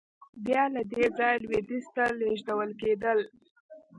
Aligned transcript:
بیا 0.45 0.63
له 0.73 0.81
دې 0.91 1.05
ځایه 1.17 1.37
لوېدیځ 1.43 1.85
ته 1.95 2.03
لېږدول 2.19 2.71
کېدل. 2.81 3.19